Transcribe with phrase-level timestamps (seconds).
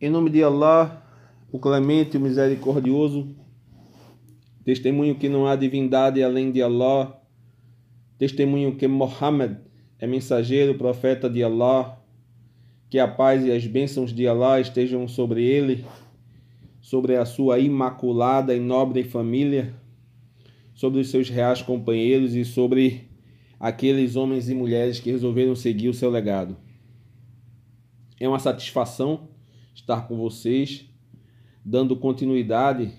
[0.00, 1.02] Em nome de Allah,
[1.52, 3.28] o clemente, o misericordioso,
[4.64, 7.16] testemunho que não há divindade além de Allah,
[8.18, 9.58] testemunho que Muhammad
[10.00, 12.02] é mensageiro, profeta de Allah,
[12.90, 15.84] que a paz e as bênçãos de Allah estejam sobre ele,
[16.80, 19.74] sobre a sua imaculada e nobre família,
[20.74, 23.08] sobre os seus reais companheiros e sobre
[23.60, 26.56] aqueles homens e mulheres que resolveram seguir o seu legado.
[28.18, 29.33] É uma satisfação
[29.74, 30.88] estar com vocês,
[31.64, 32.92] dando continuidade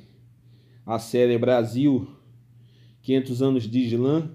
[0.86, 2.08] à série Brasil
[3.02, 4.30] 500 anos de Islã,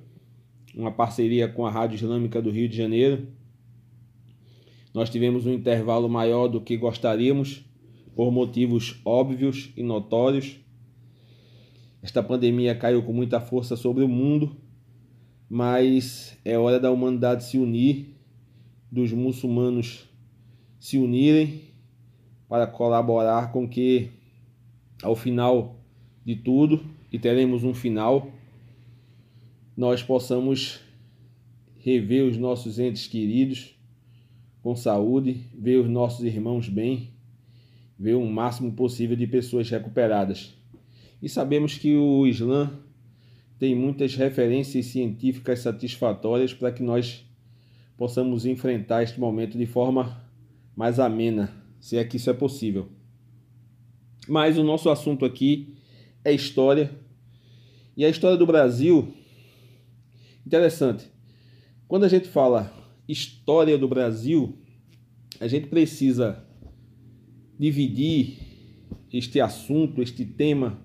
[0.74, 3.26] uma parceria com a Rádio Islâmica do Rio de Janeiro.
[4.94, 7.64] Nós tivemos um intervalo maior do que gostaríamos,
[8.14, 10.56] por motivos óbvios e notórios.
[12.02, 14.56] Esta pandemia caiu com muita força sobre o mundo,
[15.48, 18.16] mas é hora da humanidade se unir,
[18.90, 20.08] dos muçulmanos
[20.78, 21.69] se unirem
[22.50, 24.10] para colaborar com que,
[25.00, 25.76] ao final
[26.24, 28.28] de tudo, e teremos um final,
[29.76, 30.80] nós possamos
[31.78, 33.78] rever os nossos entes queridos
[34.64, 37.10] com saúde, ver os nossos irmãos bem,
[37.96, 40.52] ver o máximo possível de pessoas recuperadas.
[41.22, 42.68] E sabemos que o Islã
[43.60, 47.24] tem muitas referências científicas satisfatórias para que nós
[47.96, 50.20] possamos enfrentar este momento de forma
[50.74, 52.88] mais amena, se é que isso é possível.
[54.28, 55.74] Mas o nosso assunto aqui
[56.24, 56.90] é história.
[57.96, 59.12] E a história do Brasil,
[60.46, 61.10] interessante.
[61.88, 62.72] Quando a gente fala
[63.08, 64.56] história do Brasil,
[65.40, 66.44] a gente precisa
[67.58, 68.38] dividir
[69.12, 70.78] este assunto, este tema,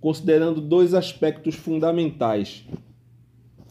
[0.00, 2.64] considerando dois aspectos fundamentais: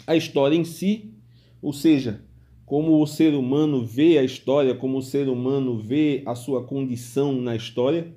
[0.05, 1.13] a história em si,
[1.61, 2.21] ou seja,
[2.67, 7.31] como o ser humano vê a história, como o ser humano vê a sua condição
[7.41, 8.13] na história,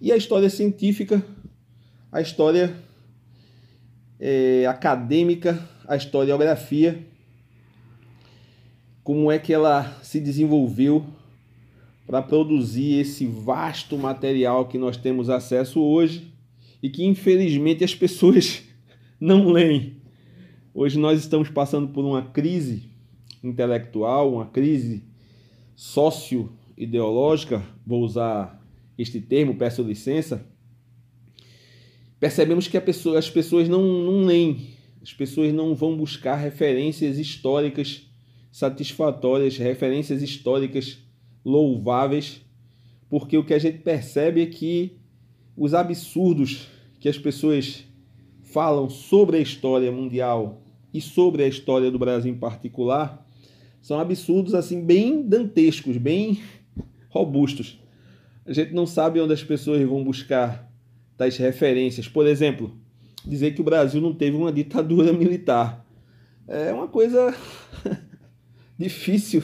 [0.00, 1.20] e a história científica,
[2.12, 2.72] a história
[4.20, 7.04] é, acadêmica, a historiografia,
[9.02, 11.04] como é que ela se desenvolveu
[12.06, 16.32] para produzir esse vasto material que nós temos acesso hoje
[16.80, 18.62] e que infelizmente as pessoas
[19.18, 19.96] não leem.
[20.72, 22.96] Hoje nós estamos passando por uma crise
[23.42, 25.04] intelectual, uma crise
[25.74, 28.60] socio-ideológica, vou usar
[28.96, 30.44] este termo, peço licença,
[32.18, 38.08] percebemos que pessoa, as pessoas não, não leem, as pessoas não vão buscar referências históricas
[38.50, 40.98] satisfatórias, referências históricas
[41.44, 42.40] louváveis,
[43.08, 44.98] porque o que a gente percebe é que
[45.56, 46.66] os absurdos
[46.98, 47.84] que as pessoas
[48.42, 50.62] falam sobre a história mundial
[50.92, 53.27] e sobre a história do Brasil em particular
[53.88, 56.42] são absurdos assim bem dantescos, bem
[57.08, 57.80] robustos.
[58.44, 60.70] A gente não sabe onde as pessoas vão buscar
[61.16, 62.06] tais referências.
[62.06, 62.76] Por exemplo,
[63.24, 65.86] dizer que o Brasil não teve uma ditadura militar.
[66.46, 67.34] É uma coisa
[68.78, 69.42] difícil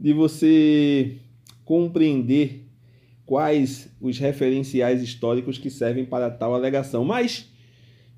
[0.00, 1.18] de você
[1.62, 2.66] compreender
[3.26, 7.04] quais os referenciais históricos que servem para tal alegação.
[7.04, 7.52] Mas,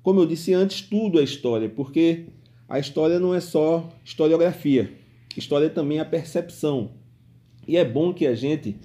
[0.01, 2.27] como eu disse antes, tudo é história, porque
[2.69, 5.08] a história não é só historiografia.
[5.37, 6.91] História também é a percepção.
[7.67, 8.77] E é bom que a gente,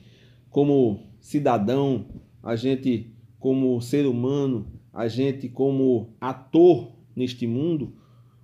[0.50, 2.06] como cidadão,
[2.43, 7.94] a gente como ser humano, a gente como ator neste mundo,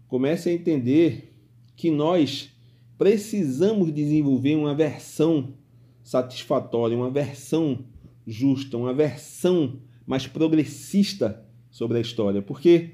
[0.09, 1.35] comece a entender
[1.77, 2.51] que nós
[2.99, 5.55] precisamos desenvolver uma versão
[6.03, 7.85] satisfatória, uma versão
[8.27, 12.91] justa, uma versão mais progressista sobre a história, porque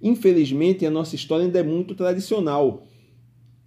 [0.00, 2.86] infelizmente a nossa história ainda é muito tradicional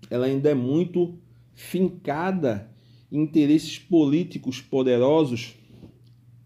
[0.09, 1.17] ela ainda é muito
[1.53, 2.69] fincada
[3.11, 5.55] em interesses políticos poderosos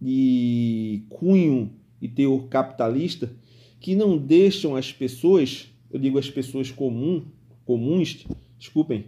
[0.01, 1.71] de cunho
[2.01, 3.31] e teor capitalista
[3.79, 7.25] que não deixam as pessoas, eu digo as pessoas comum,
[7.65, 8.25] comuns,
[8.57, 9.05] desculpem,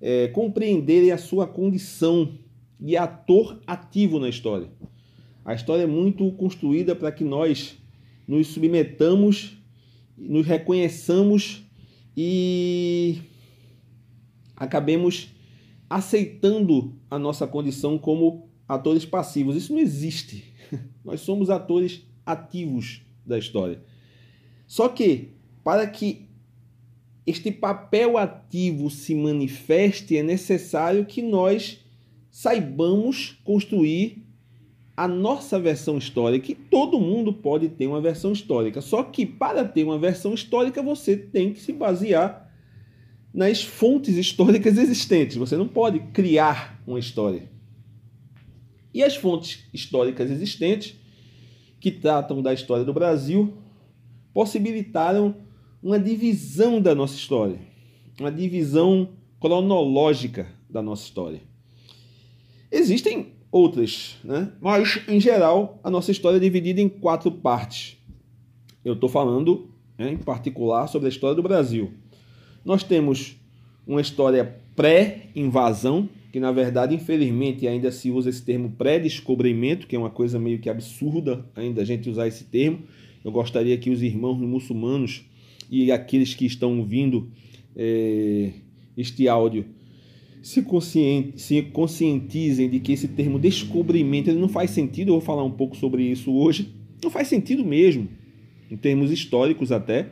[0.00, 2.32] é, compreenderem a sua condição
[2.78, 4.68] de ator ativo na história.
[5.44, 7.76] A história é muito construída para que nós
[8.26, 9.56] nos submetamos,
[10.16, 11.62] nos reconheçamos
[12.16, 13.18] e
[14.60, 15.34] acabemos
[15.88, 19.56] aceitando a nossa condição como atores passivos.
[19.56, 20.44] Isso não existe.
[21.02, 23.82] Nós somos atores ativos da história.
[24.66, 25.30] Só que,
[25.64, 26.28] para que
[27.26, 31.84] este papel ativo se manifeste, é necessário que nós
[32.30, 34.24] saibamos construir
[34.96, 36.52] a nossa versão histórica.
[36.52, 38.80] E todo mundo pode ter uma versão histórica.
[38.80, 42.49] Só que, para ter uma versão histórica, você tem que se basear
[43.32, 45.36] nas fontes históricas existentes.
[45.36, 47.48] Você não pode criar uma história.
[48.92, 50.96] E as fontes históricas existentes,
[51.78, 53.54] que tratam da história do Brasil,
[54.34, 55.36] possibilitaram
[55.82, 57.58] uma divisão da nossa história,
[58.18, 59.10] uma divisão
[59.40, 61.40] cronológica da nossa história.
[62.70, 64.52] Existem outras, né?
[64.60, 67.96] mas em geral a nossa história é dividida em quatro partes.
[68.84, 71.92] Eu estou falando né, em particular sobre a história do Brasil.
[72.64, 73.36] Nós temos
[73.86, 79.98] uma história pré-invasão, que na verdade, infelizmente, ainda se usa esse termo pré-descobrimento, que é
[79.98, 82.80] uma coisa meio que absurda ainda a gente usar esse termo.
[83.24, 85.24] Eu gostaria que os irmãos muçulmanos
[85.70, 87.28] e aqueles que estão ouvindo
[87.76, 88.50] é,
[88.96, 89.64] este áudio
[90.42, 90.64] se,
[91.36, 95.08] se conscientizem de que esse termo descobrimento ele não faz sentido.
[95.08, 96.72] Eu vou falar um pouco sobre isso hoje.
[97.02, 98.08] Não faz sentido mesmo,
[98.70, 100.08] em termos históricos até.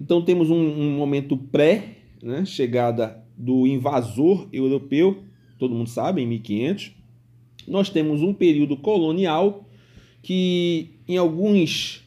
[0.00, 5.22] Então temos um, um momento pré, né, chegada do invasor europeu,
[5.58, 6.92] todo mundo sabe, em 1500.
[7.66, 9.68] Nós temos um período colonial
[10.22, 12.04] que em alguns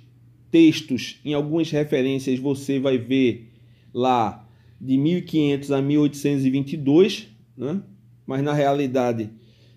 [0.49, 3.49] textos, em algumas referências você vai ver
[3.93, 4.47] lá
[4.79, 7.27] de 1500 a 1822,
[7.57, 7.81] né?
[8.25, 9.29] mas na realidade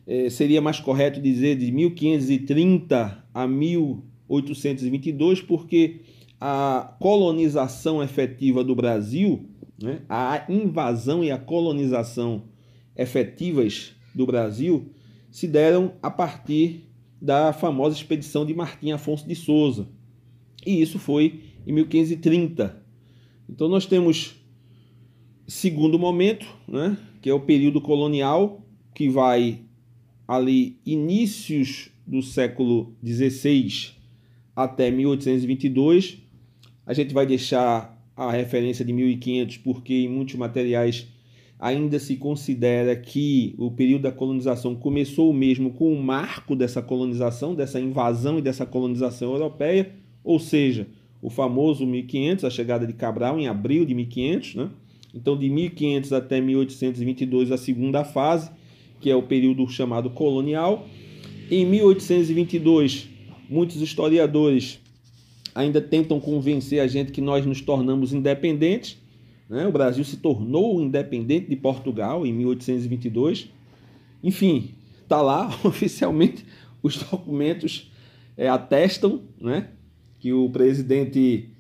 [0.07, 6.01] é, seria mais correto dizer de 1530 a 1822, porque
[6.47, 9.49] a colonização efetiva do Brasil,
[9.83, 10.03] né?
[10.11, 12.43] a invasão e a colonização
[12.95, 14.91] efetivas do Brasil
[15.31, 16.85] se deram a partir
[17.19, 19.89] da famosa expedição de Martim Afonso de Souza.
[20.67, 22.79] E isso foi em 1530.
[23.49, 24.37] Então nós temos
[25.49, 28.63] segundo momento, né, que é o período colonial,
[28.95, 29.63] que vai
[30.29, 33.95] ali inícios do século XVI
[34.55, 36.24] até 1822.
[36.87, 41.07] A gente vai deixar a referência de 1500 porque em muitos materiais
[41.59, 47.55] ainda se considera que o período da colonização começou mesmo com o marco dessa colonização,
[47.55, 49.93] dessa invasão e dessa colonização europeia,
[50.23, 50.87] ou seja,
[51.23, 54.71] o famoso 1500, a chegada de Cabral em abril de 1500, né?
[55.15, 58.51] Então, de 1500 até 1822, a segunda fase,
[59.01, 60.87] que é o período chamado colonial.
[61.51, 63.09] Em 1822,
[63.49, 64.81] muitos historiadores
[65.55, 68.99] ainda tentam convencer a gente que nós nos tornamos independentes.
[69.49, 69.67] Né?
[69.67, 73.51] O Brasil se tornou independente de Portugal em 1822.
[74.23, 74.71] Enfim,
[75.03, 76.45] está lá oficialmente
[76.83, 77.91] os documentos
[78.37, 79.69] é, atestam né,
[80.19, 81.51] que o presidente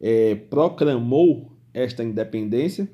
[0.00, 2.88] é, proclamou esta independência.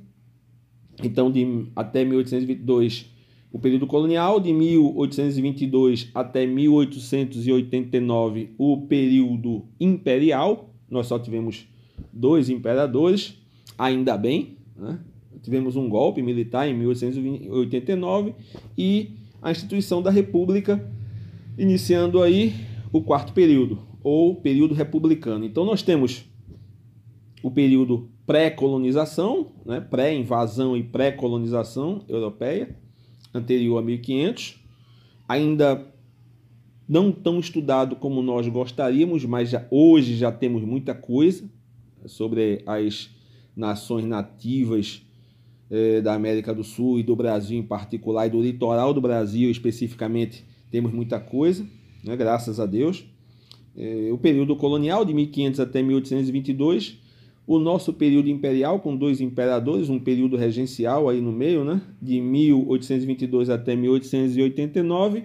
[1.02, 3.06] Então, de até 1822,
[3.52, 10.70] o período colonial, de 1822 até 1889, o período imperial.
[10.90, 11.66] Nós só tivemos
[12.12, 13.40] dois imperadores,
[13.76, 15.00] ainda bem, né?
[15.42, 18.34] Tivemos um golpe militar em 1889
[18.76, 19.10] e
[19.40, 20.84] a instituição da República,
[21.56, 22.54] iniciando aí
[22.92, 25.44] o quarto período, ou período republicano.
[25.44, 26.24] Então nós temos
[27.42, 32.76] o período pré-colonização, né, pré-invasão e pré-colonização europeia,
[33.34, 34.58] anterior a 1500,
[35.28, 35.86] ainda
[36.88, 41.48] não tão estudado como nós gostaríamos, mas já, hoje já temos muita coisa
[42.06, 43.10] sobre as
[43.54, 45.02] nações nativas
[45.70, 49.50] eh, da América do Sul e do Brasil em particular, e do litoral do Brasil
[49.50, 51.67] especificamente, temos muita coisa,
[52.03, 53.05] né, graças a Deus.
[53.76, 56.98] Eh, o período colonial, de 1500 até 1822,
[57.48, 61.81] o nosso período imperial, com dois imperadores, um período regencial aí no meio, né?
[62.00, 65.24] de 1822 até 1889,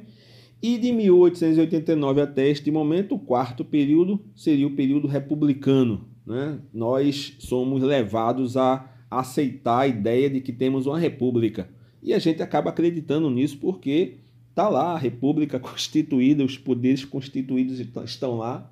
[0.61, 6.07] e de 1889 até este momento, o quarto período seria o período republicano.
[6.25, 6.59] Né?
[6.73, 11.69] Nós somos levados a aceitar a ideia de que temos uma república.
[12.01, 17.81] E a gente acaba acreditando nisso porque está lá a república constituída, os poderes constituídos
[18.05, 18.71] estão lá,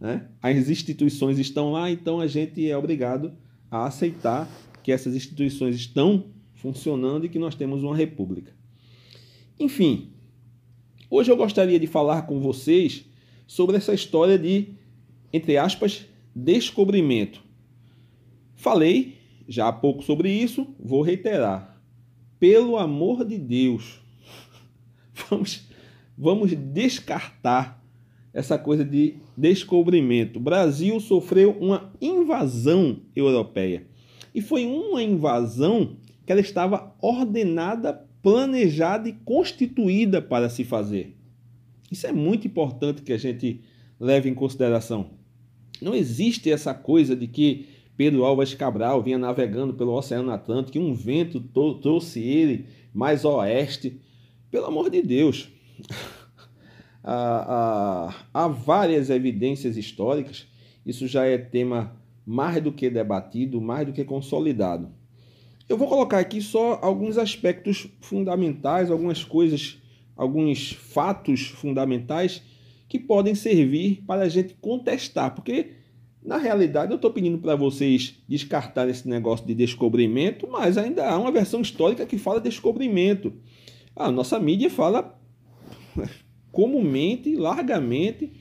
[0.00, 0.28] né?
[0.42, 3.32] As instituições estão lá, então a gente é obrigado
[3.70, 4.48] a aceitar
[4.82, 8.52] que essas instituições estão funcionando e que nós temos uma república.
[9.58, 10.10] Enfim,
[11.10, 13.04] hoje eu gostaria de falar com vocês
[13.46, 14.68] sobre essa história de,
[15.32, 17.42] entre aspas, descobrimento.
[18.54, 21.78] Falei já há pouco sobre isso, vou reiterar.
[22.38, 24.00] Pelo amor de Deus,
[25.28, 25.68] vamos,
[26.16, 27.83] vamos descartar
[28.34, 30.40] essa coisa de descobrimento.
[30.40, 33.86] O Brasil sofreu uma invasão europeia.
[34.34, 41.16] E foi uma invasão que ela estava ordenada, planejada e constituída para se fazer.
[41.92, 43.60] Isso é muito importante que a gente
[44.00, 45.10] leve em consideração.
[45.80, 50.80] Não existe essa coisa de que Pedro Álvares Cabral vinha navegando pelo Oceano Atlântico e
[50.80, 51.40] um vento
[51.80, 54.00] trouxe ele mais oeste.
[54.50, 55.48] Pelo amor de Deus,
[57.04, 60.46] há, há, há várias evidências históricas,
[60.84, 61.94] isso já é tema
[62.26, 64.88] mais do que debatido, mais do que consolidado.
[65.68, 69.78] Eu vou colocar aqui só alguns aspectos fundamentais, algumas coisas,
[70.16, 72.42] alguns fatos fundamentais
[72.88, 75.72] que podem servir para a gente contestar, porque
[76.22, 81.18] na realidade eu estou pedindo para vocês descartar esse negócio de descobrimento, mas ainda há
[81.18, 83.32] uma versão histórica que fala descobrimento.
[83.94, 85.18] A nossa mídia fala
[86.54, 88.32] comumente, largamente,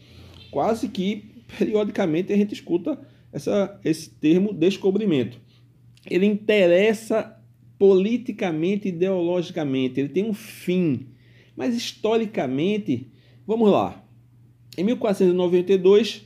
[0.51, 2.97] quase que periodicamente a gente escuta
[3.33, 5.41] essa, esse termo descobrimento.
[6.09, 7.37] Ele interessa
[7.77, 11.07] politicamente, ideologicamente, ele tem um fim.
[11.55, 13.11] Mas historicamente,
[13.45, 14.05] vamos lá.
[14.77, 16.23] Em 1492,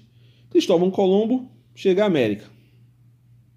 [0.49, 2.45] Cristóvão Colombo chega à América.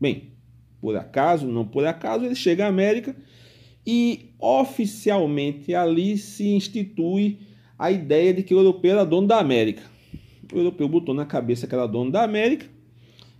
[0.00, 0.34] Bem,
[0.80, 3.14] por acaso, não por acaso, ele chega à América
[3.84, 7.49] e oficialmente ali se institui
[7.80, 9.82] a ideia de que o europeu era dono da América.
[10.52, 12.66] O europeu botou na cabeça que era dono da América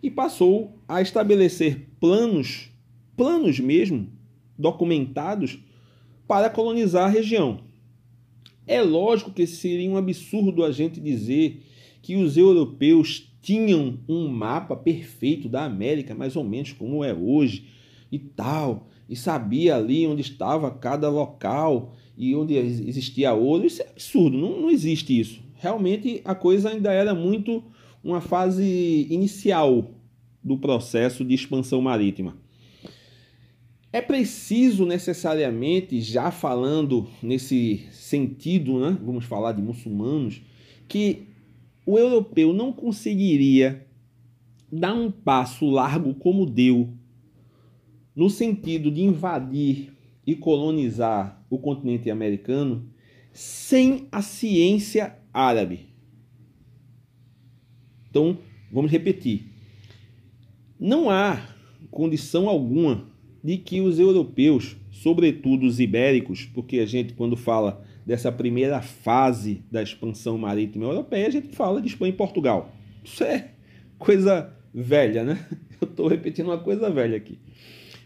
[0.03, 2.71] e passou a estabelecer planos,
[3.15, 4.09] planos mesmo,
[4.59, 5.59] documentados,
[6.27, 7.61] para colonizar a região.
[8.67, 11.63] É lógico que seria um absurdo a gente dizer
[12.01, 17.67] que os europeus tinham um mapa perfeito da América, mais ou menos como é hoje
[18.11, 23.67] e tal, e sabia ali onde estava cada local e onde existia ouro.
[23.67, 25.41] Isso é absurdo, não, não existe isso.
[25.55, 27.63] Realmente a coisa ainda era muito
[28.03, 29.91] uma fase inicial
[30.43, 32.37] do processo de expansão marítima.
[33.93, 40.41] É preciso necessariamente, já falando nesse sentido, né, vamos falar de muçulmanos,
[40.87, 41.27] que
[41.85, 43.85] o europeu não conseguiria
[44.71, 46.89] dar um passo largo como deu,
[48.15, 49.93] no sentido de invadir
[50.27, 52.89] e colonizar o continente americano,
[53.33, 55.89] sem a ciência árabe.
[58.09, 58.39] Então,
[58.71, 59.47] vamos repetir.
[60.79, 61.41] Não há
[61.91, 63.09] condição alguma
[63.43, 69.63] de que os europeus, sobretudo os ibéricos, porque a gente, quando fala dessa primeira fase
[69.71, 72.73] da expansão marítima europeia, a gente fala de Espanha e Portugal.
[73.05, 73.53] Isso é
[73.99, 75.47] coisa velha, né?
[75.81, 77.39] Eu estou repetindo uma coisa velha aqui.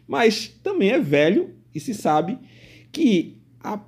[0.07, 2.39] Mas também é velho e se sabe
[2.93, 3.81] que a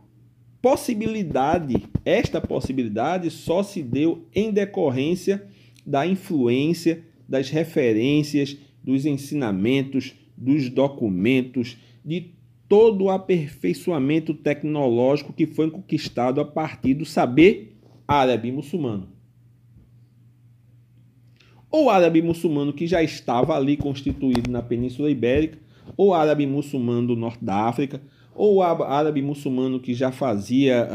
[0.61, 5.47] possibilidade, esta possibilidade só se deu em decorrência
[5.87, 12.33] da influência, das referências, dos ensinamentos, dos documentos, de
[12.69, 19.09] todo o aperfeiçoamento tecnológico que foi conquistado a partir do saber árabe muçulmano.
[21.71, 25.59] Ou árabe muçulmano que já estava ali constituído na Península Ibérica,
[25.97, 28.01] ou árabe muçulmano do norte da África,
[28.35, 30.89] ou árabe muçulmano que já fazia,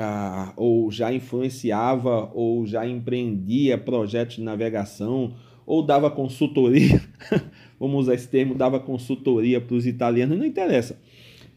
[0.55, 5.33] ou já influenciava, ou já empreendia projetos de navegação,
[5.65, 7.01] ou dava consultoria,
[7.79, 11.00] vamos usar esse termo, dava consultoria para os italianos, não interessa.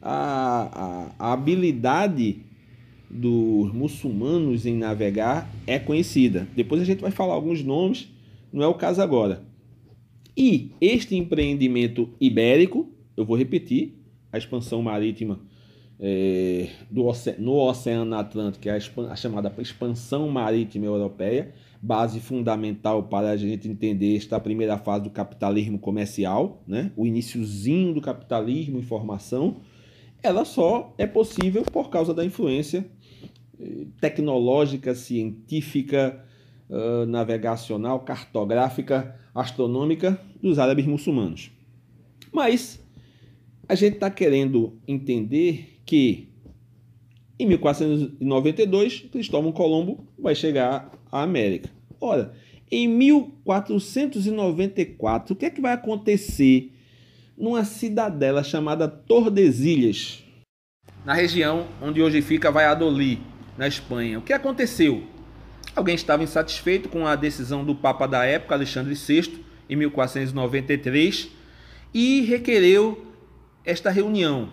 [0.00, 2.42] A, a, a habilidade
[3.10, 6.48] dos muçulmanos em navegar é conhecida.
[6.54, 8.08] Depois a gente vai falar alguns nomes,
[8.52, 9.42] não é o caso agora.
[10.36, 13.94] E este empreendimento ibérico, eu vou repetir,
[14.32, 15.40] a expansão marítima
[16.00, 17.04] é, do
[17.38, 23.68] no Oceano Atlântico, é a, a chamada expansão marítima europeia, base fundamental para a gente
[23.68, 26.90] entender esta primeira fase do capitalismo comercial, né?
[26.96, 29.58] o iníciozinho do capitalismo, informação,
[30.22, 32.86] ela só é possível por causa da influência
[33.60, 36.24] eh, tecnológica, científica,
[36.70, 41.50] uh, navegacional, cartográfica, astronômica dos árabes muçulmanos.
[42.32, 42.83] Mas
[43.68, 46.28] a gente está querendo entender que
[47.38, 51.70] em 1492 Cristóvão Colombo vai chegar à América.
[52.00, 52.34] Ora,
[52.70, 56.72] em 1494, o que é que vai acontecer
[57.36, 60.22] numa cidadela chamada Tordesilhas,
[61.04, 63.20] na região onde hoje fica Valladolid,
[63.56, 64.18] na Espanha?
[64.18, 65.04] O que aconteceu?
[65.74, 71.28] Alguém estava insatisfeito com a decisão do Papa da época, Alexandre VI, em 1493,
[71.92, 73.13] e requereu
[73.64, 74.50] esta reunião.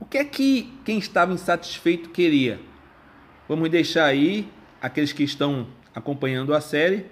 [0.00, 2.60] O que é que quem estava insatisfeito queria?
[3.48, 4.48] Vamos deixar aí
[4.80, 7.06] aqueles que estão acompanhando a série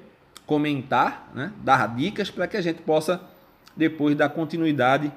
[0.47, 3.21] comentar, né, dar dicas para que a gente possa
[3.77, 5.13] depois dar continuidade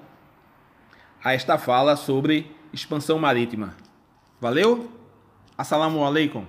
[1.23, 3.75] a esta fala sobre expansão marítima.
[4.39, 4.91] Valeu?
[5.57, 6.45] Assalamu alaikum.